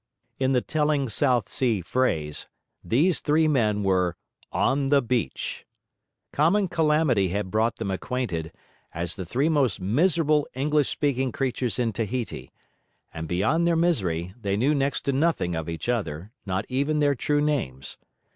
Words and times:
In 0.39 0.53
the 0.53 0.61
telling 0.61 1.09
South 1.09 1.47
Sea 1.47 1.81
phrase, 1.81 2.47
these 2.83 3.19
three 3.19 3.47
men 3.47 3.83
were 3.83 4.15
ON 4.51 4.87
THE 4.87 4.99
BEACH. 4.99 5.63
Common 6.33 6.67
calamity 6.69 7.27
had 7.27 7.51
brought 7.51 7.75
them 7.75 7.91
acquainted, 7.91 8.51
as 8.95 9.15
the 9.15 9.25
three 9.27 9.47
most 9.47 9.79
miserable 9.79 10.47
English 10.55 10.89
speaking 10.89 11.31
creatures 11.31 11.77
in 11.77 11.93
Tahiti; 11.93 12.51
and 13.13 13.27
beyond 13.27 13.67
their 13.67 13.75
misery, 13.75 14.33
they 14.41 14.57
knew 14.57 14.73
next 14.73 15.01
to 15.01 15.13
nothing 15.13 15.53
of 15.53 15.69
each 15.69 15.87
other, 15.87 16.31
not 16.47 16.65
even 16.67 16.97
their 16.97 17.13
true 17.13 17.39
names. 17.39 17.99